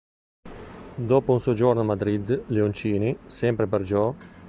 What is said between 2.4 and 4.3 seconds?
Leoncini, sempre per Gio.